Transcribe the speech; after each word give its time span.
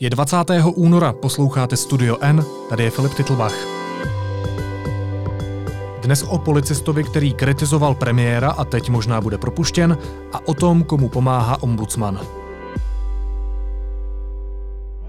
Je 0.00 0.10
20. 0.10 0.36
února, 0.74 1.12
posloucháte 1.12 1.76
Studio 1.76 2.16
N, 2.20 2.44
tady 2.70 2.84
je 2.84 2.90
Filip 2.90 3.14
Titlbach. 3.14 3.54
Dnes 6.02 6.22
o 6.22 6.38
policistovi, 6.38 7.04
který 7.04 7.34
kritizoval 7.34 7.94
premiéra 7.94 8.50
a 8.50 8.64
teď 8.64 8.90
možná 8.90 9.20
bude 9.20 9.38
propuštěn, 9.38 9.98
a 10.32 10.48
o 10.48 10.54
tom, 10.54 10.84
komu 10.84 11.08
pomáhá 11.08 11.62
ombudsman. 11.62 12.20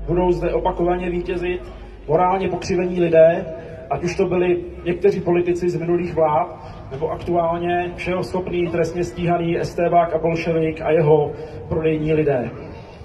Budou 0.07 0.31
zde 0.31 0.53
opakovaně 0.53 1.09
vítězit 1.09 1.61
morálně 2.07 2.49
pokřivení 2.49 2.99
lidé, 2.99 3.45
ať 3.89 4.03
už 4.03 4.15
to 4.15 4.25
byli 4.25 4.63
někteří 4.85 5.19
politici 5.19 5.69
z 5.69 5.75
minulých 5.75 6.15
vlád, 6.15 6.47
nebo 6.91 7.11
aktuálně 7.11 7.93
všeho 7.95 8.23
schopný 8.23 8.67
trestně 8.67 9.03
stíhaný 9.03 9.59
Estébák 9.59 10.13
a 10.13 10.17
Bolševik 10.17 10.81
a 10.81 10.91
jeho 10.91 11.31
prodejní 11.69 12.13
lidé. 12.13 12.51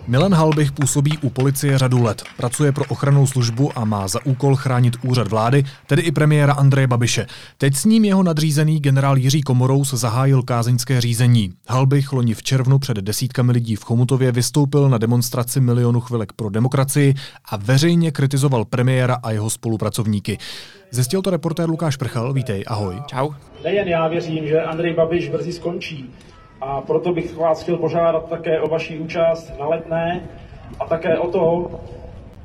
Milan 0.06 0.34
Halbich 0.34 0.72
působí 0.72 1.18
u 1.18 1.30
policie 1.30 1.78
řadu 1.78 2.02
let, 2.02 2.22
pracuje 2.36 2.72
pro 2.72 2.84
ochranou 2.88 3.26
službu 3.26 3.78
a 3.78 3.84
má 3.84 4.08
za 4.08 4.26
úkol 4.26 4.56
chránit 4.56 4.96
úřad 5.02 5.28
vlády, 5.28 5.64
tedy 5.86 6.02
i 6.02 6.12
premiéra 6.12 6.52
Andreje 6.52 6.86
Babiše. 6.86 7.26
Teď 7.58 7.74
s 7.74 7.84
ním 7.84 8.04
jeho 8.04 8.22
nadřízený 8.22 8.80
generál 8.80 9.16
Jiří 9.16 9.40
Komorous 9.40 9.94
zahájil 9.94 10.42
kázeňské 10.42 11.00
řízení. 11.00 11.52
Halbich 11.68 12.12
loni 12.12 12.34
v 12.34 12.42
červnu 12.42 12.78
před 12.78 12.96
desítkami 12.96 13.52
lidí 13.52 13.76
v 13.76 13.84
Chomutově 13.84 14.32
vystoupil 14.32 14.88
na 14.88 14.98
demonstraci 14.98 15.60
milionu 15.60 16.00
chvilek 16.00 16.32
pro 16.32 16.50
demokracii 16.50 17.14
a 17.44 17.56
veřejně 17.56 18.10
kritizoval 18.10 18.64
premiéra 18.64 19.16
a 19.22 19.30
jeho 19.30 19.50
spolupracovníky. 19.50 20.38
Zjistil 20.90 21.22
to 21.22 21.30
reportér 21.30 21.70
Lukáš 21.70 21.96
Prchal. 21.96 22.32
Vítej, 22.32 22.64
ahoj. 22.66 23.02
Čau. 23.06 23.30
Nejen 23.64 23.88
já 23.88 24.08
věřím, 24.08 24.48
že 24.48 24.62
Andrej 24.62 24.94
Babiš 24.94 25.28
brzy 25.28 25.52
skončí, 25.52 26.10
a 26.62 26.80
proto 26.80 27.12
bych 27.12 27.36
vás 27.36 27.62
chtěl 27.62 27.76
požádat 27.76 28.28
také 28.28 28.60
o 28.60 28.68
vaši 28.68 28.98
účast 28.98 29.52
na 29.58 29.68
letné 29.68 30.28
a 30.80 30.84
také 30.84 31.18
o 31.18 31.30
to, 31.30 31.70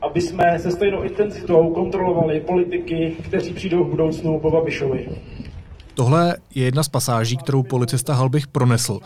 aby 0.02 0.22
jsme 0.22 0.60
se 0.60 0.72
stejnou 0.72 1.04
intenzitou 1.04 1.74
kontrolovali 1.74 2.40
politiky, 2.40 3.16
kteří 3.24 3.54
přijdou 3.54 3.84
v 3.84 3.90
budoucnu 3.90 4.40
po 4.40 4.52
Babišovi. 4.52 5.10
Tohle 5.94 6.38
je 6.56 6.66
jedna 6.66 6.84
z 6.84 6.90
pasáží, 6.90 7.38
kterou 7.38 7.64
policista 7.64 8.14
Halbich 8.14 8.48
pronesl. 8.48 9.00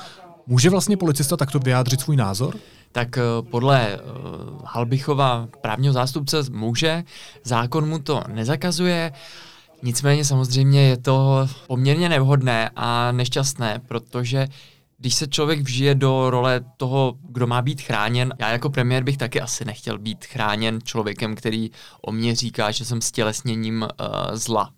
Může 0.47 0.69
vlastně 0.69 0.97
policista 0.97 1.37
takto 1.37 1.59
vyjádřit 1.59 2.01
svůj 2.01 2.15
názor? 2.15 2.55
Tak 2.91 3.17
eh, 3.17 3.21
podle 3.49 3.97
uh, 3.97 4.61
Halbichova 4.65 5.47
právního 5.61 5.93
zástupce 5.93 6.37
může, 6.51 7.03
zákon 7.43 7.89
mu 7.89 7.99
to 7.99 8.21
nezakazuje. 8.27 9.11
Nicméně 9.83 10.25
samozřejmě 10.25 10.81
je 10.81 10.97
to 10.97 11.47
poměrně 11.67 12.09
nevhodné 12.09 12.69
a 12.75 13.11
nešťastné, 13.11 13.81
protože 13.87 14.47
když 15.01 15.15
se 15.15 15.27
člověk 15.27 15.61
vžije 15.61 15.95
do 15.95 16.29
role 16.29 16.61
toho, 16.77 17.15
kdo 17.29 17.47
má 17.47 17.61
být 17.61 17.81
chráněn, 17.81 18.33
já 18.39 18.49
jako 18.51 18.69
premiér 18.69 19.03
bych 19.03 19.17
taky 19.17 19.41
asi 19.41 19.65
nechtěl 19.65 19.97
být 19.99 20.25
chráněn 20.25 20.79
člověkem, 20.83 21.35
který 21.35 21.71
o 22.01 22.11
mě 22.11 22.35
říká, 22.35 22.71
že 22.71 22.85
jsem 22.85 23.01
stělesněním 23.01 23.81
uh, 23.81 24.07
zla 24.33 24.71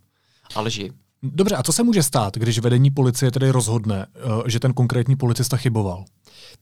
a 0.56 0.62
lži. 0.62 0.92
Dobře, 1.24 1.56
a 1.56 1.64
co 1.64 1.74
se 1.74 1.84
může 1.84 2.04
stát, 2.04 2.38
když 2.38 2.60
vedení 2.60 2.92
policie 2.92 3.32
tedy 3.32 3.52
rozhodne, 3.52 4.06
uh, 4.26 4.44
že 4.48 4.60
ten 4.60 4.74
konkrétní 4.74 5.16
policista 5.16 5.58
chyboval? 5.58 6.06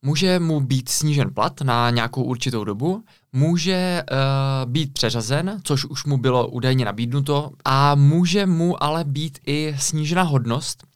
Může 0.01 0.39
mu 0.39 0.59
být 0.59 0.89
snížen 0.89 1.33
plat 1.33 1.61
na 1.61 1.89
nějakou 1.89 2.23
určitou 2.23 2.63
dobu, 2.63 3.03
může 3.33 4.03
uh, 4.11 4.71
být 4.71 4.93
přeřazen, 4.93 5.59
což 5.63 5.85
už 5.85 6.05
mu 6.05 6.17
bylo 6.17 6.47
údajně 6.47 6.85
nabídnuto, 6.85 7.51
a 7.65 7.95
může 7.95 8.45
mu 8.45 8.83
ale 8.83 9.03
být 9.03 9.39
i 9.47 9.75
snížena 9.79 10.23
hodnost, 10.23 10.90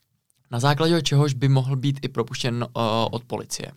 na 0.56 0.60
základě 0.60 1.02
čehož 1.02 1.34
by 1.34 1.50
mohl 1.50 1.76
být 1.76 2.00
i 2.02 2.08
propuštěn 2.08 2.56
uh, 2.64 2.82
od 3.12 3.24
policie. 3.24 3.72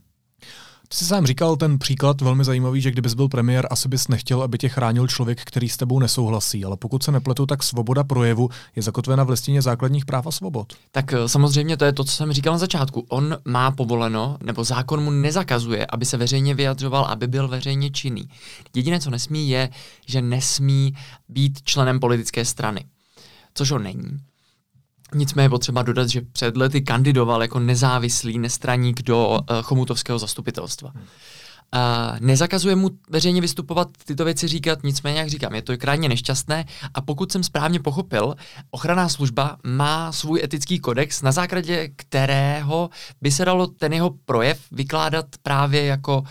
Ty 0.88 0.96
jsi 0.96 1.04
sám 1.04 1.26
říkal 1.26 1.56
ten 1.56 1.78
příklad 1.78 2.20
velmi 2.20 2.44
zajímavý, 2.44 2.80
že 2.80 2.90
kdybys 2.90 3.14
byl 3.14 3.28
premiér, 3.28 3.66
asi 3.70 3.88
bys 3.88 4.08
nechtěl, 4.08 4.42
aby 4.42 4.58
tě 4.58 4.68
chránil 4.68 5.08
člověk, 5.08 5.40
který 5.44 5.68
s 5.68 5.76
tebou 5.76 5.98
nesouhlasí. 5.98 6.64
Ale 6.64 6.76
pokud 6.76 7.02
se 7.02 7.12
nepletu, 7.12 7.46
tak 7.46 7.62
svoboda 7.62 8.04
projevu 8.04 8.50
je 8.76 8.82
zakotvena 8.82 9.24
v 9.24 9.30
listině 9.30 9.62
základních 9.62 10.04
práv 10.04 10.26
a 10.26 10.30
svobod. 10.30 10.72
Tak 10.92 11.12
eh, 11.12 11.28
samozřejmě 11.28 11.76
to 11.76 11.84
je 11.84 11.92
to, 11.92 12.04
co 12.04 12.12
jsem 12.12 12.32
říkal 12.32 12.52
na 12.52 12.58
začátku. 12.58 13.06
On 13.08 13.36
má 13.44 13.70
povoleno, 13.70 14.36
nebo 14.42 14.64
zákon 14.64 15.04
mu 15.04 15.10
nezakazuje, 15.10 15.86
aby 15.86 16.04
se 16.04 16.16
veřejně 16.16 16.54
vyjadřoval, 16.54 17.04
aby 17.04 17.26
byl 17.26 17.48
veřejně 17.48 17.90
činný. 17.90 18.28
Jediné, 18.74 19.00
co 19.00 19.10
nesmí, 19.10 19.48
je, 19.48 19.70
že 20.06 20.22
nesmí 20.22 20.94
být 21.28 21.62
členem 21.62 22.00
politické 22.00 22.44
strany. 22.44 22.84
Což 23.54 23.70
on 23.70 23.82
není. 23.82 24.27
Nicméně 25.14 25.44
je 25.44 25.50
potřeba 25.50 25.82
dodat, 25.82 26.08
že 26.08 26.20
před 26.20 26.56
lety 26.56 26.80
kandidoval 26.80 27.42
jako 27.42 27.58
nezávislý 27.58 28.38
nestraník 28.38 29.02
do 29.02 29.28
uh, 29.28 29.62
chomutovského 29.62 30.18
zastupitelstva. 30.18 30.92
Uh, 30.94 32.20
nezakazuje 32.20 32.76
mu 32.76 32.90
veřejně 33.10 33.40
vystupovat, 33.40 33.88
tyto 34.04 34.24
věci 34.24 34.48
říkat, 34.48 34.78
nicméně, 34.82 35.18
jak 35.18 35.28
říkám, 35.28 35.54
je 35.54 35.62
to 35.62 35.76
krajně 35.76 36.08
nešťastné 36.08 36.64
a 36.94 37.00
pokud 37.00 37.32
jsem 37.32 37.42
správně 37.42 37.80
pochopil, 37.80 38.34
ochranná 38.70 39.08
služba 39.08 39.56
má 39.64 40.12
svůj 40.12 40.40
etický 40.44 40.78
kodex, 40.78 41.22
na 41.22 41.32
základě 41.32 41.88
kterého 41.96 42.90
by 43.20 43.30
se 43.30 43.44
dalo 43.44 43.66
ten 43.66 43.92
jeho 43.92 44.10
projev 44.24 44.60
vykládat 44.70 45.26
právě 45.42 45.84
jako 45.84 46.18
uh, 46.18 46.26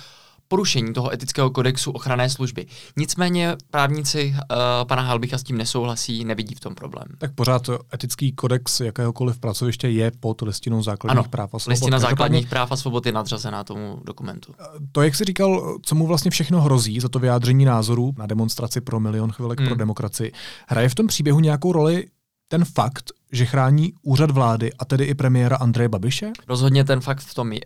porušení 0.47 0.93
toho 0.93 1.13
etického 1.13 1.49
kodexu 1.49 1.91
ochranné 1.91 2.29
služby. 2.29 2.65
Nicméně 2.97 3.55
právníci 3.71 4.35
uh, 4.35 4.87
pana 4.87 5.01
Halbicha 5.01 5.37
s 5.37 5.43
tím 5.43 5.57
nesouhlasí, 5.57 6.25
nevidí 6.25 6.55
v 6.55 6.59
tom 6.59 6.75
problém. 6.75 7.07
Tak 7.17 7.35
pořád 7.35 7.69
etický 7.93 8.31
kodex 8.31 8.79
jakéhokoliv 8.79 9.39
pracoviště 9.39 9.89
je 9.89 10.11
pod 10.19 10.41
listinou 10.41 10.83
základních 10.83 11.19
ano, 11.19 11.29
práv 11.29 11.55
a 11.55 11.59
svobod. 11.59 11.71
Listina 11.71 11.99
základních 11.99 12.47
práv 12.47 12.71
a 12.71 12.75
svobod 12.75 13.05
je 13.05 13.11
nadřazená 13.11 13.63
tomu 13.63 14.01
dokumentu. 14.05 14.53
Eh, 14.59 14.65
to, 14.91 15.01
jak 15.01 15.15
jsi 15.15 15.23
říkal, 15.23 15.77
co 15.81 15.95
mu 15.95 16.07
vlastně 16.07 16.31
všechno 16.31 16.61
hrozí 16.61 16.99
za 16.99 17.09
to 17.09 17.19
vyjádření 17.19 17.65
názorů 17.65 18.13
na 18.17 18.25
demonstraci 18.25 18.81
pro 18.81 18.99
milion 18.99 19.31
chvilek 19.31 19.59
hmm. 19.59 19.67
pro 19.67 19.75
demokracii, 19.75 20.31
hraje 20.67 20.89
v 20.89 20.95
tom 20.95 21.07
příběhu 21.07 21.39
nějakou 21.39 21.71
roli 21.71 22.05
ten 22.47 22.65
fakt, 22.65 23.11
že 23.31 23.45
chrání 23.45 23.93
úřad 24.01 24.31
vlády 24.31 24.73
a 24.79 24.85
tedy 24.85 25.03
i 25.03 25.15
premiéra 25.15 25.57
Andreje 25.57 25.89
Babiše? 25.89 26.31
Rozhodně 26.47 26.83
ten 26.83 27.01
fakt 27.01 27.19
v 27.19 27.33
tom 27.33 27.51
uh, 27.51 27.57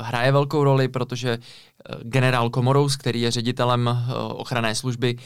hraje 0.00 0.32
velkou 0.32 0.64
roli, 0.64 0.88
protože 0.88 1.38
uh, 1.38 2.00
generál 2.02 2.50
Komorous, 2.50 2.96
který 2.96 3.20
je 3.20 3.30
ředitelem 3.30 3.86
uh, 3.86 4.14
ochranné 4.40 4.74
služby, 4.74 5.18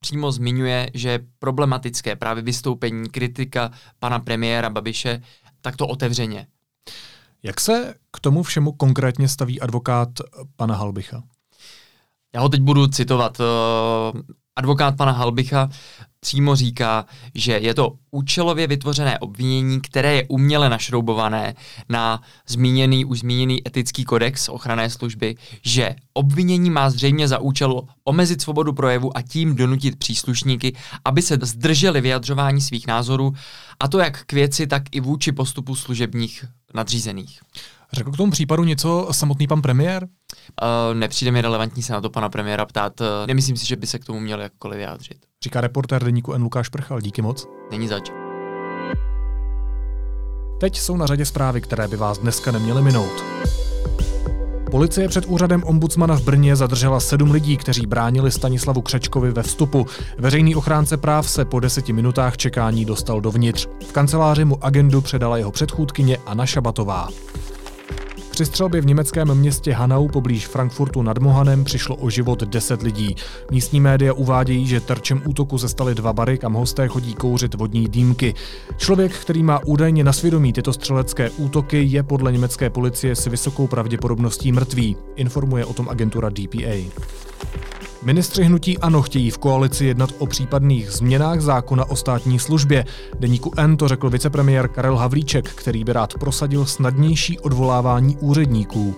přímo 0.00 0.32
zmiňuje, 0.32 0.90
že 0.94 1.08
je 1.08 1.26
problematické 1.38 2.16
právě 2.16 2.42
vystoupení 2.42 3.08
kritika 3.08 3.70
pana 3.98 4.18
premiéra 4.18 4.70
Babiše 4.70 5.22
takto 5.60 5.86
otevřeně. 5.86 6.46
Jak 7.42 7.60
se 7.60 7.94
k 8.12 8.20
tomu 8.20 8.42
všemu 8.42 8.72
konkrétně 8.72 9.28
staví 9.28 9.60
advokát 9.60 10.08
pana 10.56 10.76
Halbicha? 10.76 11.22
Já 12.34 12.40
ho 12.40 12.48
teď 12.48 12.60
budu 12.60 12.86
citovat. 12.86 13.40
Advokát 14.56 14.96
pana 14.96 15.12
Halbicha 15.12 15.68
přímo 16.20 16.56
říká, 16.56 17.06
že 17.34 17.52
je 17.52 17.74
to 17.74 17.92
účelově 18.10 18.66
vytvořené 18.66 19.18
obvinění, 19.18 19.80
které 19.80 20.14
je 20.14 20.26
uměle 20.28 20.68
našroubované 20.68 21.54
na 21.88 22.22
zmíněný, 22.48 23.04
už 23.04 23.18
zmíněný 23.18 23.68
etický 23.68 24.04
kodex 24.04 24.48
ochranné 24.48 24.90
služby, 24.90 25.36
že 25.62 25.96
obvinění 26.12 26.70
má 26.70 26.90
zřejmě 26.90 27.28
za 27.28 27.38
účel 27.38 27.82
omezit 28.04 28.42
svobodu 28.42 28.72
projevu 28.72 29.16
a 29.16 29.22
tím 29.22 29.54
donutit 29.54 29.98
příslušníky, 29.98 30.76
aby 31.04 31.22
se 31.22 31.38
zdrželi 31.42 32.00
vyjadřování 32.00 32.60
svých 32.60 32.86
názorů, 32.86 33.34
a 33.80 33.88
to 33.88 33.98
jak 33.98 34.24
k 34.24 34.32
věci, 34.32 34.66
tak 34.66 34.82
i 34.92 35.00
vůči 35.00 35.32
postupu 35.32 35.74
služebních 35.74 36.44
nadřízených. 36.74 37.40
Řekl 37.92 38.10
k 38.10 38.16
tomu 38.16 38.32
případu 38.32 38.64
něco 38.64 39.08
samotný 39.10 39.46
pan 39.46 39.62
premiér? 39.62 40.04
Uh, 40.04 40.98
nepřijde 40.98 41.32
mi 41.32 41.42
relevantní 41.42 41.82
se 41.82 41.92
na 41.92 42.00
to 42.00 42.10
pana 42.10 42.28
premiéra 42.28 42.66
ptát. 42.66 43.00
Uh, 43.00 43.06
nemyslím 43.26 43.56
si, 43.56 43.66
že 43.66 43.76
by 43.76 43.86
se 43.86 43.98
k 43.98 44.04
tomu 44.04 44.20
měl 44.20 44.40
jakkoliv 44.40 44.76
vyjádřit. 44.76 45.18
Říká 45.44 45.60
reportér 45.60 46.04
deníku 46.04 46.32
N. 46.32 46.42
Lukáš 46.42 46.68
Prchal. 46.68 47.00
Díky 47.00 47.22
moc. 47.22 47.46
Není 47.70 47.88
zač. 47.88 48.10
Teď 50.60 50.78
jsou 50.78 50.96
na 50.96 51.06
řadě 51.06 51.24
zprávy, 51.24 51.60
které 51.60 51.88
by 51.88 51.96
vás 51.96 52.18
dneska 52.18 52.50
neměly 52.52 52.82
minout. 52.82 53.24
Policie 54.70 55.08
před 55.08 55.24
úřadem 55.26 55.64
ombudsmana 55.64 56.16
v 56.16 56.22
Brně 56.22 56.56
zadržela 56.56 57.00
sedm 57.00 57.30
lidí, 57.30 57.56
kteří 57.56 57.86
bránili 57.86 58.30
Stanislavu 58.30 58.82
Křečkovi 58.82 59.30
ve 59.30 59.42
vstupu. 59.42 59.86
Veřejný 60.18 60.56
ochránce 60.56 60.96
práv 60.96 61.30
se 61.30 61.44
po 61.44 61.60
deseti 61.60 61.92
minutách 61.92 62.36
čekání 62.36 62.84
dostal 62.84 63.20
dovnitř. 63.20 63.66
V 63.88 63.92
kanceláři 63.92 64.44
mu 64.44 64.64
agendu 64.64 65.00
předala 65.00 65.36
jeho 65.36 65.52
předchůdkyně 65.52 66.18
Anna 66.26 66.46
Šabatová. 66.46 67.08
Při 68.38 68.46
střelbě 68.46 68.80
v 68.80 68.86
německém 68.86 69.34
městě 69.34 69.72
Hanau 69.72 70.08
poblíž 70.08 70.46
Frankfurtu 70.46 71.02
nad 71.02 71.18
Mohanem 71.18 71.64
přišlo 71.64 71.96
o 71.96 72.10
život 72.10 72.42
10 72.42 72.82
lidí. 72.82 73.16
Místní 73.50 73.80
média 73.80 74.12
uvádějí, 74.12 74.66
že 74.66 74.80
terčem 74.80 75.22
útoku 75.24 75.58
se 75.58 75.68
staly 75.68 75.94
dva 75.94 76.12
bary, 76.12 76.38
kam 76.38 76.52
hosté 76.52 76.88
chodí 76.88 77.14
kouřit 77.14 77.54
vodní 77.54 77.88
dýmky. 77.88 78.34
Člověk, 78.76 79.12
který 79.12 79.42
má 79.42 79.60
údajně 79.64 80.04
na 80.04 80.12
svědomí 80.12 80.52
tyto 80.52 80.72
střelecké 80.72 81.30
útoky, 81.30 81.82
je 81.82 82.02
podle 82.02 82.32
německé 82.32 82.70
policie 82.70 83.16
s 83.16 83.26
vysokou 83.26 83.66
pravděpodobností 83.66 84.52
mrtvý, 84.52 84.96
informuje 85.16 85.64
o 85.64 85.72
tom 85.72 85.88
agentura 85.88 86.28
DPA. 86.30 86.90
Ministři 88.02 88.44
hnutí 88.44 88.78
ANO 88.78 89.02
chtějí 89.02 89.30
v 89.30 89.38
koalici 89.38 89.84
jednat 89.84 90.10
o 90.18 90.26
případných 90.26 90.90
změnách 90.90 91.40
zákona 91.40 91.90
o 91.90 91.96
státní 91.96 92.38
službě. 92.38 92.84
Deníku 93.18 93.52
N 93.56 93.76
to 93.76 93.88
řekl 93.88 94.10
vicepremiér 94.10 94.68
Karel 94.68 94.96
Havlíček, 94.96 95.48
který 95.48 95.84
by 95.84 95.92
rád 95.92 96.14
prosadil 96.14 96.66
snadnější 96.66 97.38
odvolávání 97.38 98.16
úředníků. 98.16 98.96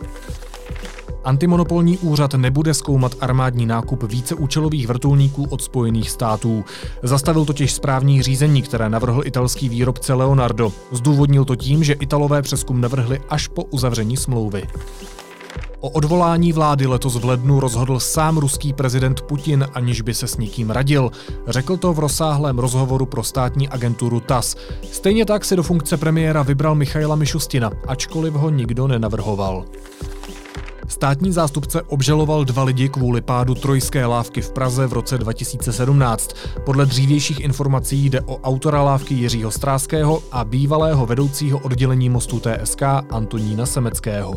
Antimonopolní 1.25 1.99
úřad 1.99 2.35
nebude 2.35 2.75
zkoumat 2.75 3.15
armádní 3.21 3.67
nákup 3.67 4.03
víceúčelových 4.03 4.87
vrtulníků 4.87 5.45
od 5.51 5.63
Spojených 5.63 6.11
států. 6.11 6.65
Zastavil 7.03 7.45
totiž 7.45 7.73
správní 7.73 8.23
řízení, 8.23 8.63
které 8.63 8.89
navrhl 8.89 9.23
italský 9.25 9.69
výrobce 9.69 10.15
Leonardo. 10.15 10.73
Zdůvodnil 10.93 11.45
to 11.45 11.57
tím, 11.57 11.85
že 11.85 11.93
Italové 11.93 12.43
přeskum 12.43 12.81
navrhli 12.81 13.21
až 13.29 13.49
po 13.49 13.65
uzavření 13.65 14.17
smlouvy. 14.17 14.63
O 15.81 15.89
odvolání 15.89 16.53
vlády 16.53 16.87
letos 16.87 17.17
v 17.17 17.25
lednu 17.25 17.61
rozhodl 17.61 18.01
sám 18.01 18.39
ruský 18.39 18.73
prezident 18.73 19.21
Putin, 19.21 19.67
aniž 19.75 20.01
by 20.01 20.15
se 20.15 20.27
s 20.27 20.37
nikým 20.37 20.71
radil. 20.71 21.11
Řekl 21.47 21.77
to 21.77 21.93
v 21.93 21.99
rozsáhlém 21.99 22.59
rozhovoru 22.59 23.07
pro 23.07 23.23
státní 23.23 23.69
agenturu 23.69 24.21
TAS. 24.21 24.57
Stejně 24.93 25.27
tak 25.27 25.45
si 25.45 25.57
do 25.57 25.63
funkce 25.63 25.97
premiéra 25.97 26.43
vybral 26.43 26.75
Michaila 26.75 27.17
Mišustina, 27.17 27.71
ačkoliv 27.89 28.35
ho 28.35 28.51
nikdo 28.51 28.89
nenavrhoval. 28.89 29.65
Státní 30.89 31.33
zástupce 31.33 31.83
obžaloval 31.83 32.45
dva 32.45 32.65
lidi 32.65 32.89
kvůli 32.89 33.21
pádu 33.21 33.55
trojské 33.55 34.07
lávky 34.07 34.41
v 34.41 34.51
Praze 34.51 34.87
v 34.87 34.93
roce 34.93 35.19
2017. 35.19 36.35
Podle 36.65 36.87
dřívějších 36.87 37.41
informací 37.41 38.11
jde 38.11 38.21
o 38.21 38.39
autora 38.41 38.83
lávky 38.83 39.15
Jiřího 39.15 39.51
Stráského 39.51 40.23
a 40.33 40.45
bývalého 40.45 41.07
vedoucího 41.07 41.59
oddělení 41.59 42.09
mostu 42.09 42.41
TSK 42.41 42.83
Antonína 43.11 43.67
Semeckého 43.67 44.35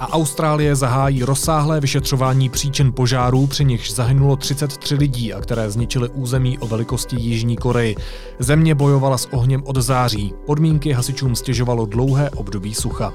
a 0.00 0.12
Austrálie 0.12 0.76
zahájí 0.76 1.22
rozsáhlé 1.22 1.80
vyšetřování 1.80 2.48
příčin 2.48 2.92
požárů, 2.92 3.46
při 3.46 3.64
nichž 3.64 3.92
zahynulo 3.92 4.36
33 4.36 4.94
lidí 4.94 5.34
a 5.34 5.40
které 5.40 5.70
zničily 5.70 6.08
území 6.08 6.58
o 6.58 6.66
velikosti 6.66 7.16
Jižní 7.16 7.56
Koreji. 7.56 7.96
Země 8.38 8.74
bojovala 8.74 9.18
s 9.18 9.32
ohněm 9.32 9.62
od 9.64 9.76
září. 9.76 10.34
Podmínky 10.46 10.92
hasičům 10.92 11.36
stěžovalo 11.36 11.86
dlouhé 11.86 12.30
období 12.30 12.74
sucha. 12.74 13.12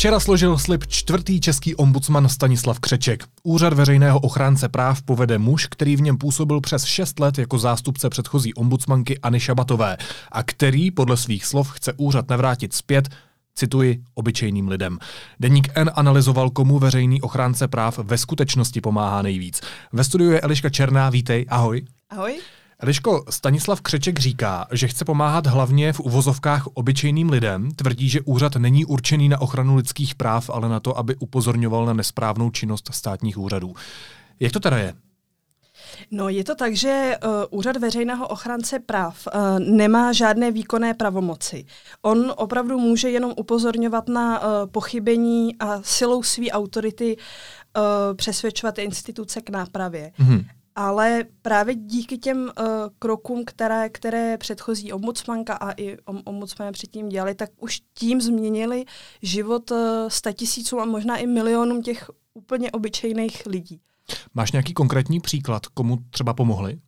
Včera 0.00 0.20
složil 0.20 0.58
slib 0.58 0.86
čtvrtý 0.86 1.40
český 1.40 1.74
ombudsman 1.74 2.28
Stanislav 2.28 2.80
Křeček. 2.80 3.24
Úřad 3.42 3.72
veřejného 3.72 4.20
ochránce 4.20 4.68
práv 4.68 5.02
povede 5.02 5.38
muž, 5.38 5.66
který 5.66 5.96
v 5.96 6.02
něm 6.02 6.18
působil 6.18 6.60
přes 6.60 6.84
6 6.84 7.20
let 7.20 7.38
jako 7.38 7.58
zástupce 7.58 8.10
předchozí 8.10 8.54
ombudsmanky 8.54 9.18
Anny 9.18 9.40
Šabatové 9.40 9.96
a 10.32 10.42
který 10.42 10.90
podle 10.90 11.16
svých 11.16 11.46
slov 11.46 11.70
chce 11.70 11.92
úřad 11.96 12.28
navrátit 12.28 12.74
zpět 12.74 13.08
Cituji 13.54 14.02
obyčejným 14.14 14.68
lidem. 14.68 14.98
Deník 15.40 15.68
N 15.74 15.90
analyzoval, 15.94 16.50
komu 16.50 16.78
veřejný 16.78 17.20
ochránce 17.20 17.68
práv 17.68 17.98
ve 17.98 18.18
skutečnosti 18.18 18.80
pomáhá 18.80 19.22
nejvíc. 19.22 19.60
Ve 19.92 20.04
studiu 20.04 20.30
je 20.30 20.40
Eliška 20.40 20.70
Černá, 20.70 21.10
vítej, 21.10 21.46
ahoj. 21.48 21.82
Ahoj. 22.10 22.40
Eliško, 22.82 23.24
Stanislav 23.30 23.80
Křeček 23.80 24.18
říká, 24.18 24.66
že 24.72 24.88
chce 24.88 25.04
pomáhat 25.04 25.46
hlavně 25.46 25.92
v 25.92 26.00
uvozovkách 26.00 26.66
obyčejným 26.66 27.30
lidem, 27.30 27.70
tvrdí, 27.70 28.08
že 28.08 28.20
úřad 28.20 28.56
není 28.56 28.84
určený 28.84 29.28
na 29.28 29.40
ochranu 29.40 29.76
lidských 29.76 30.14
práv, 30.14 30.50
ale 30.50 30.68
na 30.68 30.80
to, 30.80 30.98
aby 30.98 31.16
upozorňoval 31.16 31.86
na 31.86 31.92
nesprávnou 31.92 32.50
činnost 32.50 32.88
státních 32.92 33.38
úřadů. 33.38 33.74
Jak 34.40 34.52
to 34.52 34.60
teda 34.60 34.78
je? 34.78 34.94
No, 36.10 36.28
je 36.28 36.44
to 36.44 36.54
tak, 36.54 36.76
že 36.76 37.18
uh, 37.24 37.58
Úřad 37.58 37.76
veřejného 37.76 38.28
ochránce 38.28 38.78
práv 38.78 39.26
uh, 39.26 39.40
nemá 39.58 40.12
žádné 40.12 40.50
výkonné 40.50 40.94
pravomoci. 40.94 41.64
On 42.02 42.32
opravdu 42.36 42.78
může 42.78 43.10
jenom 43.10 43.34
upozorňovat 43.36 44.08
na 44.08 44.40
uh, 44.40 44.46
pochybení 44.70 45.56
a 45.58 45.82
silou 45.82 46.22
své 46.22 46.46
autority 46.46 47.16
uh, 47.16 47.82
přesvědčovat 48.16 48.78
instituce 48.78 49.40
k 49.40 49.50
nápravě. 49.50 50.12
Mm-hmm. 50.18 50.44
Ale 50.74 51.24
právě 51.42 51.74
díky 51.74 52.18
těm 52.18 52.38
uh, 52.42 52.52
krokům, 52.98 53.44
které, 53.44 53.88
které 53.88 54.38
předchozí 54.38 54.92
ombudsmanka 54.92 55.54
a 55.54 55.72
i 55.72 55.96
om, 56.04 56.22
ombudsmané 56.24 56.72
předtím 56.72 57.08
dělali, 57.08 57.34
tak 57.34 57.50
už 57.56 57.80
tím 57.94 58.20
změnili 58.20 58.84
život 59.22 59.70
uh, 59.70 59.78
statisíců 60.08 60.80
a 60.80 60.84
možná 60.84 61.16
i 61.16 61.26
milionům 61.26 61.82
těch 61.82 62.10
úplně 62.34 62.70
obyčejných 62.70 63.46
lidí. 63.46 63.80
Máš 64.34 64.52
nějaký 64.52 64.74
konkrétní 64.74 65.20
příklad, 65.20 65.66
komu 65.66 65.98
třeba 66.10 66.34
pomohli? 66.34 66.78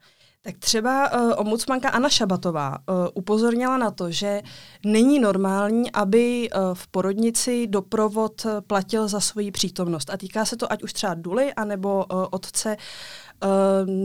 Tak 0.45 0.59
třeba 0.59 1.13
uh, 1.13 1.33
ombudsmanka 1.37 1.89
Anna 1.89 2.09
Šabatová 2.09 2.71
uh, 2.71 2.95
upozornila 3.15 3.79
na 3.79 3.91
to, 3.91 4.11
že 4.11 4.43
není 4.85 5.19
normální, 5.19 5.93
aby 5.93 6.51
uh, 6.51 6.75
v 6.75 6.89
porodnici 6.89 7.67
doprovod 7.67 8.47
platil 8.67 9.09
za 9.09 9.21
svoji 9.21 9.51
přítomnost. 9.51 10.11
A 10.11 10.17
týká 10.17 10.45
se 10.45 10.57
to 10.57 10.73
ať 10.73 10.83
už 10.83 10.93
třeba 10.93 11.15
duly, 11.15 11.55
anebo 11.55 12.05
uh, 12.13 12.27
otce 12.31 12.77
uh, 12.77 13.51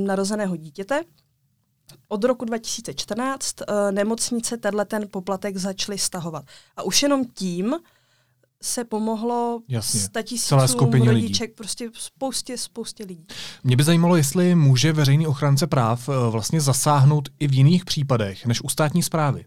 narozeného 0.06 0.56
dítěte. 0.56 1.04
Od 2.08 2.24
roku 2.24 2.46
2014 2.46 3.56
uh, 3.62 3.92
nemocnice 3.92 4.58
tenhle 4.58 4.86
ten 4.86 5.08
poplatek 5.12 5.58
začaly 5.58 5.98
stahovat. 5.98 6.46
A 6.75 6.84
už 6.84 7.04
jenom 7.04 7.25
tím 7.25 7.75
se 8.63 8.83
pomohlo 8.83 9.62
statisícům 9.80 10.59
rodiček, 10.92 11.50
lidí. 11.50 11.56
prostě 11.56 11.89
spoustě, 11.94 12.57
spoustě 12.57 13.06
lidí. 13.06 13.25
Mě 13.63 13.75
by 13.75 13.83
zajímalo, 13.83 14.15
jestli 14.15 14.56
může 14.56 14.94
veřejný 14.94 15.27
ochránce 15.27 15.68
práv 15.68 16.09
eh, 16.09 16.30
vlastně 16.30 16.62
zasáhnout 16.62 17.30
i 17.39 17.48
v 17.48 17.54
jiných 17.54 17.86
případech 17.86 18.45
než 18.45 18.62
u 18.62 18.69
státní 18.69 19.04
zprávy. 19.04 19.45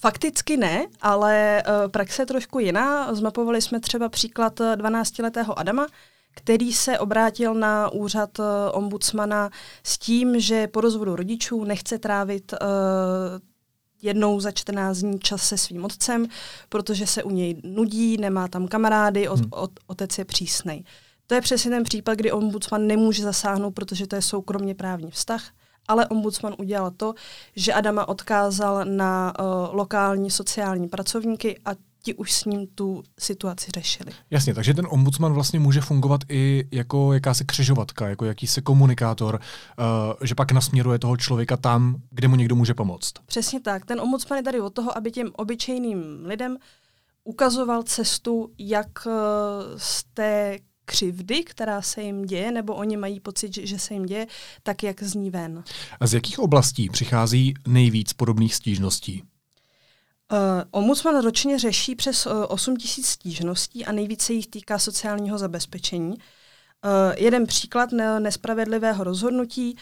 Fakticky 0.00 0.56
ne, 0.56 0.86
ale 1.00 1.62
uh, 1.66 1.90
praxe 1.90 2.22
je 2.22 2.26
trošku 2.26 2.58
jiná. 2.58 3.14
Zmapovali 3.14 3.62
jsme 3.62 3.80
třeba 3.80 4.08
příklad 4.08 4.60
12-letého 4.60 5.52
eh, 5.58 5.60
Adama, 5.60 5.86
který 6.34 6.72
se 6.72 6.98
obrátil 6.98 7.54
na 7.54 7.92
úřad 7.92 8.30
ombudsmana 8.72 9.50
s 9.84 9.98
tím, 9.98 10.40
že 10.40 10.66
po 10.66 10.80
rozvodu 10.80 11.16
rodičů 11.16 11.64
nechce 11.64 11.98
trávit 11.98 12.54
jednou 14.02 14.40
za 14.40 14.50
14 14.50 14.98
dní 14.98 15.18
čas 15.20 15.42
se 15.48 15.58
svým 15.58 15.84
otcem, 15.84 16.26
protože 16.68 17.06
se 17.06 17.22
u 17.22 17.30
něj 17.30 17.60
nudí, 17.64 18.16
nemá 18.16 18.48
tam 18.48 18.68
kamarády, 18.68 19.28
ot, 19.28 19.40
hmm. 19.40 19.48
ot, 19.52 19.70
otec 19.86 20.18
je 20.18 20.24
přísnej. 20.24 20.84
To 21.26 21.34
je 21.34 21.40
přesně 21.40 21.70
ten 21.70 21.82
případ, 21.82 22.14
kdy 22.14 22.32
ombudsman 22.32 22.86
nemůže 22.86 23.22
zasáhnout, 23.22 23.70
protože 23.70 24.06
to 24.06 24.16
je 24.16 24.22
soukromně 24.22 24.74
právní 24.74 25.10
vztah, 25.10 25.42
ale 25.88 26.06
ombudsman 26.06 26.54
udělal 26.58 26.90
to, 26.90 27.14
že 27.56 27.72
Adama 27.72 28.08
odkázal 28.08 28.84
na 28.84 29.32
uh, 29.40 29.46
lokální 29.72 30.30
sociální 30.30 30.88
pracovníky 30.88 31.60
a 31.64 31.70
ti 32.06 32.14
už 32.14 32.32
s 32.32 32.44
ním 32.44 32.66
tu 32.66 33.02
situaci 33.18 33.70
řešili. 33.74 34.12
Jasně, 34.30 34.54
takže 34.54 34.74
ten 34.74 34.86
ombudsman 34.90 35.32
vlastně 35.32 35.60
může 35.60 35.80
fungovat 35.80 36.20
i 36.28 36.68
jako 36.70 37.12
jakási 37.12 37.44
křižovatka, 37.44 38.08
jako 38.08 38.24
jakýsi 38.24 38.62
komunikátor, 38.62 39.40
uh, 39.78 39.84
že 40.22 40.34
pak 40.34 40.52
nasměruje 40.52 40.98
toho 40.98 41.16
člověka 41.16 41.56
tam, 41.56 41.96
kde 42.10 42.28
mu 42.28 42.36
někdo 42.36 42.56
může 42.56 42.74
pomoct. 42.74 43.12
Přesně 43.26 43.60
tak. 43.60 43.84
Ten 43.84 44.00
ombudsman 44.00 44.36
je 44.36 44.42
tady 44.42 44.60
od 44.60 44.70
toho, 44.70 44.96
aby 44.98 45.10
těm 45.10 45.30
obyčejným 45.36 45.98
lidem 46.24 46.56
ukazoval 47.24 47.82
cestu, 47.82 48.50
jak 48.58 49.06
uh, 49.06 49.12
z 49.76 50.04
té 50.14 50.58
křivdy, 50.84 51.44
která 51.44 51.82
se 51.82 52.02
jim 52.02 52.22
děje, 52.22 52.52
nebo 52.52 52.74
oni 52.74 52.96
mají 52.96 53.20
pocit, 53.20 53.54
že 53.54 53.78
se 53.78 53.94
jim 53.94 54.06
děje, 54.06 54.26
tak 54.62 54.82
jak 54.82 55.02
zní 55.02 55.30
ven. 55.30 55.64
A 56.00 56.06
z 56.06 56.14
jakých 56.14 56.38
oblastí 56.38 56.88
přichází 56.88 57.54
nejvíc 57.66 58.12
podobných 58.12 58.54
stížností? 58.54 59.22
Uh, 60.32 60.38
ombudsman 60.70 61.22
ročně 61.22 61.58
řeší 61.58 61.94
přes 61.94 62.26
uh, 62.26 62.32
8 62.48 62.76
tisíc 62.76 63.06
stížností 63.06 63.84
a 63.86 63.92
nejvíce 63.92 64.32
jich 64.32 64.46
týká 64.46 64.78
sociálního 64.78 65.38
zabezpečení. 65.38 66.14
Uh, 66.14 66.20
jeden 67.16 67.46
příklad 67.46 67.92
ne- 67.92 68.20
nespravedlivého 68.20 69.04
rozhodnutí. 69.04 69.76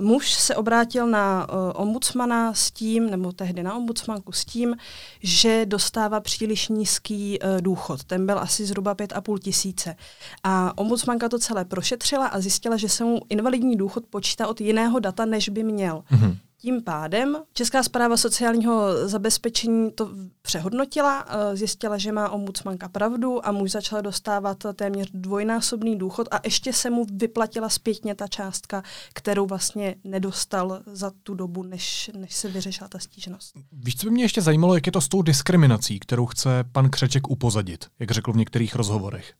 Muž 0.00 0.32
se 0.34 0.56
obrátil 0.56 1.06
na 1.06 1.46
ombudsmana 1.74 2.54
s 2.54 2.70
tím, 2.70 3.10
nebo 3.10 3.32
tehdy 3.32 3.62
na 3.62 3.74
ombudsmanku 3.74 4.32
s 4.32 4.44
tím, 4.44 4.76
že 5.22 5.66
dostává 5.66 6.20
příliš 6.20 6.68
nízký 6.68 7.38
důchod. 7.60 8.04
Ten 8.04 8.26
byl 8.26 8.38
asi 8.38 8.66
zhruba 8.66 8.94
5,5 8.94 9.38
tisíce. 9.38 9.96
A 10.44 10.78
ombudsmanka 10.78 11.28
to 11.28 11.38
celé 11.38 11.64
prošetřila 11.64 12.26
a 12.26 12.40
zjistila, 12.40 12.76
že 12.76 12.88
se 12.88 13.04
mu 13.04 13.20
invalidní 13.28 13.76
důchod 13.76 14.04
počítá 14.10 14.46
od 14.48 14.60
jiného 14.60 14.98
data, 14.98 15.24
než 15.24 15.48
by 15.48 15.62
měl. 15.62 16.04
Mm-hmm. 16.12 16.36
Tím 16.60 16.82
pádem 16.82 17.36
Česká 17.52 17.82
zpráva 17.82 18.16
sociálního 18.16 19.08
zabezpečení 19.08 19.92
to 19.92 20.10
přehodnotila, 20.42 21.26
eh, 21.28 21.56
zjistila, 21.56 21.98
že 21.98 22.12
má 22.12 22.28
ombudsmanka 22.28 22.88
pravdu 22.88 23.46
a 23.46 23.52
muž 23.52 23.70
začal 23.70 24.02
dostávat 24.02 24.66
téměř 24.74 25.10
dvojnásobný 25.14 25.98
důchod 25.98 26.28
a 26.30 26.40
ještě 26.44 26.72
se 26.72 26.90
mu 26.90 27.06
vyplatila 27.12 27.68
zpětně 27.68 28.14
ta 28.14 28.26
částka, 28.26 28.82
kterou 29.14 29.46
vlastně 29.46 29.94
nedostal 30.04 30.82
za 30.86 31.12
tu 31.22 31.34
dobu, 31.34 31.62
než, 31.62 32.10
než 32.16 32.34
se 32.36 32.48
vyřešila 32.48 32.88
ta 32.88 32.98
stížnost. 32.98 33.54
Víš, 33.72 33.96
co 33.96 34.06
by 34.06 34.10
mě 34.10 34.24
ještě 34.24 34.42
zajímalo, 34.42 34.74
jak 34.74 34.86
je 34.86 34.92
to 34.92 35.00
s 35.00 35.08
tou 35.08 35.22
diskriminací, 35.22 36.00
kterou 36.00 36.26
chce 36.26 36.64
pan 36.72 36.90
Křeček 36.90 37.30
upozadit, 37.30 37.86
jak 37.98 38.10
řekl 38.10 38.32
v 38.32 38.36
některých 38.36 38.74
rozhovorech? 38.74 39.34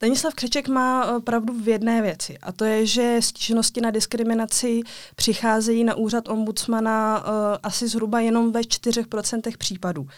Stanislav 0.00 0.34
Křeček 0.34 0.68
má 0.68 1.06
eh, 1.06 1.20
pravdu 1.20 1.54
v 1.62 1.68
jedné 1.68 2.02
věci 2.02 2.38
a 2.38 2.52
to 2.52 2.64
je, 2.64 2.86
že 2.86 3.16
stížnosti 3.20 3.80
na 3.80 3.90
diskriminaci 3.90 4.80
přicházejí 5.16 5.84
na 5.84 5.94
úřad 5.94 6.28
ombudsmana 6.28 7.24
uh, 7.24 7.32
asi 7.62 7.88
zhruba 7.88 8.20
jenom 8.20 8.52
ve 8.52 8.60
4% 8.60 9.56
případů. 9.58 10.08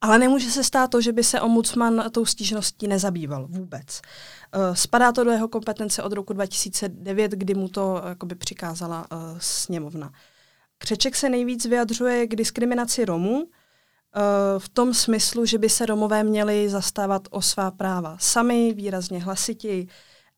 Ale 0.00 0.18
nemůže 0.18 0.50
se 0.50 0.64
stát 0.64 0.90
to, 0.90 1.00
že 1.00 1.12
by 1.12 1.24
se 1.24 1.40
ombudsman 1.40 2.04
tou 2.10 2.24
stížností 2.24 2.88
nezabýval 2.88 3.46
vůbec. 3.50 4.02
Uh, 4.56 4.74
spadá 4.74 5.12
to 5.12 5.24
do 5.24 5.30
jeho 5.30 5.48
kompetence 5.48 6.02
od 6.02 6.12
roku 6.12 6.32
2009, 6.32 7.32
kdy 7.32 7.54
mu 7.54 7.68
to 7.68 8.02
jakoby 8.08 8.34
přikázala 8.34 9.06
sněmovna. 9.38 10.12
Křeček 10.78 11.16
se 11.16 11.28
nejvíc 11.28 11.66
vyjadřuje 11.66 12.26
k 12.26 12.36
diskriminaci 12.36 13.04
Romů, 13.04 13.48
v 14.58 14.68
tom 14.68 14.94
smyslu, 14.94 15.46
že 15.46 15.58
by 15.58 15.68
se 15.68 15.86
Romové 15.86 16.24
měli 16.24 16.68
zastávat 16.68 17.22
o 17.30 17.42
svá 17.42 17.70
práva 17.70 18.16
sami, 18.20 18.74
výrazně 18.74 19.22
hlasitěji, 19.22 19.88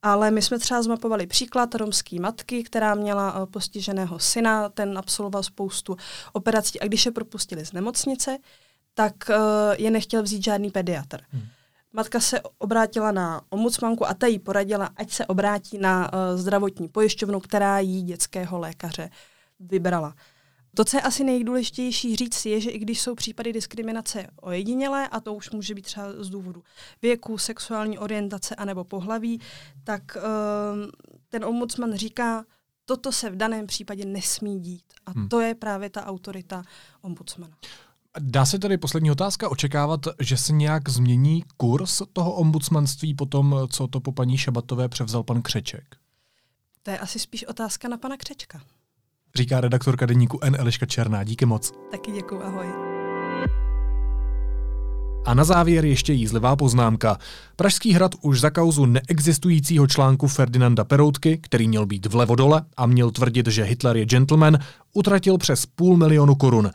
ale 0.03 0.31
my 0.31 0.43
jsme 0.43 0.59
třeba 0.59 0.83
zmapovali 0.83 1.27
příklad 1.27 1.75
romské 1.75 2.21
matky, 2.21 2.63
která 2.63 2.95
měla 2.95 3.35
eh, 3.43 3.47
postiženého 3.47 4.19
syna, 4.19 4.69
ten 4.69 4.99
absolvoval 4.99 5.43
spoustu 5.43 5.97
operací 6.33 6.81
a 6.81 6.87
když 6.87 7.07
je 7.07 7.13
propustili 7.13 7.67
z 7.67 7.73
nemocnice, 7.73 8.39
tak 8.95 9.15
uh, 9.29 9.37
je 9.79 9.91
nechtěl 9.91 10.23
vzít 10.23 10.45
žádný 10.45 10.71
pediatr. 10.71 11.21
Hmm. 11.31 11.43
Matka 11.93 12.21
se 12.21 12.41
obrátila 12.59 13.13
na 13.13 13.41
ombudsmanku 13.51 14.09
a 14.09 14.15
ta 14.15 14.27
jí 14.27 14.39
poradila, 14.39 14.91
ať 14.97 15.11
se 15.11 15.27
obrátí 15.27 15.79
na 15.79 16.11
zdravotní 16.35 16.89
pojišťovnu, 16.89 17.41
která 17.41 17.79
jí 17.79 18.03
dětského 18.03 18.59
lékaře 18.59 19.11
vybrala. 19.61 20.15
To, 20.79 20.85
co 20.85 20.97
je 20.97 21.01
asi 21.01 21.25
nejdůležitější 21.25 22.17
říct, 22.17 22.47
je, 22.47 22.61
že 22.61 22.71
i 22.71 22.79
když 22.79 23.01
jsou 23.01 23.15
případy 23.15 23.53
diskriminace 23.53 24.27
ojedinělé, 24.37 25.09
a 25.09 25.21
to 25.21 25.35
už 25.35 25.51
může 25.51 25.75
být 25.75 25.83
třeba 25.83 26.07
z 26.19 26.31
důvodu 26.31 26.63
věku, 27.03 27.39
sexuální 27.39 27.99
orientace 27.99 28.55
anebo 28.55 28.85
pohlaví, 28.85 29.41
tak 29.85 30.03
uh, 30.17 30.23
ten 31.29 31.45
ombudsman 31.45 31.95
říká, 31.95 32.45
toto 32.85 33.13
se 33.13 33.31
v 33.31 33.37
daném 33.37 33.67
případě 33.67 34.05
nesmí 34.05 34.61
dít. 34.61 34.85
A 35.07 35.11
hmm. 35.11 35.29
to 35.29 35.41
je 35.41 35.55
právě 35.55 35.91
ta 35.91 36.07
autorita 36.07 36.63
ombudsmana. 37.03 37.57
Dá 38.19 38.47
se 38.47 38.59
tedy 38.59 38.79
poslední 38.79 39.11
otázka 39.11 39.49
očekávat, 39.49 40.01
že 40.21 40.37
se 40.37 40.53
nějak 40.53 40.89
změní 40.89 41.45
kurz 41.57 42.03
toho 42.13 42.35
ombudsmanství 42.35 43.15
po 43.15 43.27
tom, 43.27 43.57
co 43.71 43.89
to 43.89 44.01
po 44.01 44.13
paní 44.13 44.37
Šabatové 44.39 44.89
převzal 44.89 45.23
pan 45.23 45.43
Křeček? 45.43 45.97
To 46.83 46.91
je 46.91 46.99
asi 46.99 47.19
spíš 47.19 47.45
otázka 47.45 47.89
na 47.89 47.97
pana 47.97 48.17
Křečka. 48.17 48.63
Říká 49.35 49.61
redaktorka 49.61 50.07
deníku 50.07 50.39
N. 50.43 50.57
Eliška 50.59 50.87
Černá. 50.87 51.25
Díky 51.25 51.47
moc. 51.47 51.73
Taky 51.91 52.13
děkuji, 52.13 52.43
ahoj. 52.43 52.67
A 55.27 55.35
na 55.35 55.45
závěr 55.45 55.85
ještě 55.85 56.13
jízlivá 56.13 56.57
poznámka. 56.57 57.19
Pražský 57.57 57.93
hrad 57.93 58.11
už 58.23 58.41
za 58.41 58.51
kauzu 58.51 58.87
neexistujícího 58.87 59.87
článku 59.87 60.29
Ferdinanda 60.29 60.85
Peroutky, 60.85 61.39
který 61.39 61.69
měl 61.69 61.87
být 61.87 62.07
vlevodole 62.07 62.63
a 62.77 62.87
měl 62.87 63.11
tvrdit, 63.11 63.47
že 63.47 63.65
Hitler 63.65 63.97
je 63.97 64.07
gentleman, 64.07 64.59
utratil 64.95 65.39
přes 65.39 65.67
půl 65.67 65.97
milionu 65.97 66.35
korun. 66.35 66.71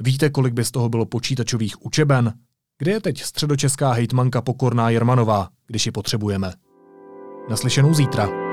Víte, 0.00 0.30
kolik 0.30 0.54
by 0.54 0.64
z 0.64 0.70
toho 0.70 0.88
bylo 0.88 1.06
počítačových 1.06 1.86
učeben? 1.86 2.32
Kde 2.78 2.92
je 2.92 3.00
teď 3.00 3.22
středočeská 3.22 3.92
hejtmanka 3.92 4.42
Pokorná 4.42 4.90
Jermanová, 4.90 5.48
když 5.66 5.86
ji 5.86 5.92
potřebujeme? 5.92 6.52
Naslyšenou 7.50 7.94
zítra. 7.94 8.45